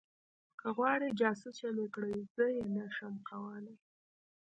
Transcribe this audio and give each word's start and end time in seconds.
که 0.59 0.67
غواړې 0.77 1.09
جاسوسه 1.19 1.67
مې 1.75 1.85
کړي 1.95 2.15
زه 2.35 2.45
یې 2.55 2.63
نشم 2.77 3.13
کولی 3.29 3.75